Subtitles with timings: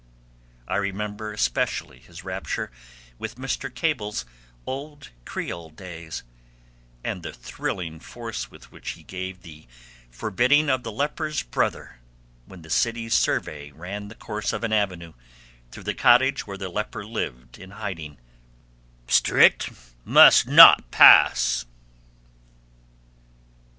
[0.67, 2.71] I remember especially his rapture
[3.19, 3.71] with Mr.
[3.71, 4.25] Cable's
[4.65, 6.23] 'Old Creole Days,'
[7.03, 9.67] and the thrilling force with which he gave the
[10.09, 11.99] forbidding of the leper's brother
[12.47, 15.13] when the city's survey ran the course of an avenue
[15.69, 18.17] through the cottage where the leper lived in hiding:
[19.07, 19.69] "Strit
[20.03, 21.67] must not pass!"